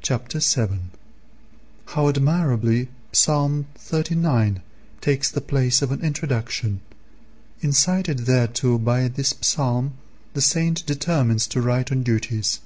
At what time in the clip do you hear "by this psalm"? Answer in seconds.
8.78-9.92